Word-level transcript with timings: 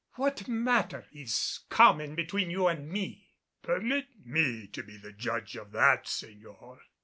"What 0.15 0.47
matter 0.47 1.05
is 1.13 1.59
common 1.69 2.15
between 2.15 2.49
you 2.49 2.65
and 2.65 2.89
me?" 2.89 3.35
"Permit 3.61 4.07
me 4.25 4.65
to 4.73 4.81
be 4.81 4.97
the 4.97 5.11
judge 5.13 5.55
of 5.55 5.71
that, 5.73 6.05
señor. 6.05 6.79